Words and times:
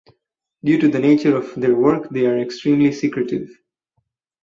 Due 0.63 0.79
to 0.79 0.87
the 0.87 0.97
nature 0.97 1.35
of 1.37 1.53
their 1.53 1.75
work 1.75 2.09
they 2.09 2.25
are 2.25 2.39
extremely 2.39 2.91
secretive. 2.91 3.51